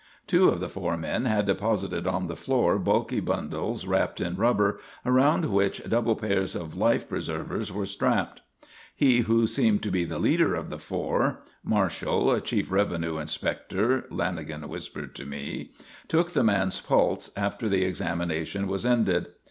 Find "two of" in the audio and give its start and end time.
0.25-0.59